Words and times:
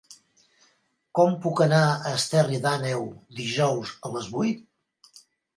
Com 1.19 1.35
puc 1.43 1.61
anar 1.65 1.81
a 1.89 2.13
Esterri 2.21 2.63
d'Àneu 2.65 3.05
dijous 3.41 3.93
a 4.09 4.15
les 4.17 4.31
vuit? 4.39 5.21